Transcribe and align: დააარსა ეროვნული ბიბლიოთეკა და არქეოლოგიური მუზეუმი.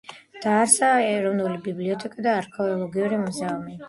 დააარსა 0.43 0.87
ეროვნული 1.09 1.59
ბიბლიოთეკა 1.67 2.25
და 2.29 2.31
არქეოლოგიური 2.39 3.21
მუზეუმი. 3.27 3.77